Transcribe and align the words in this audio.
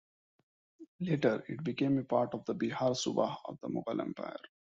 Later, 0.99 1.43
it 1.47 1.63
became 1.63 1.99
a 1.99 2.03
part 2.03 2.33
of 2.33 2.43
the 2.45 2.55
Bihar 2.55 2.95
Subah 2.95 3.37
of 3.45 3.59
the 3.61 3.67
Mughal 3.67 4.01
empire. 4.01 4.39